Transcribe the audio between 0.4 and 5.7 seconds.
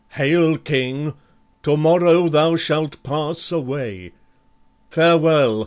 King! tomorrow thou shalt pass away. Farewell!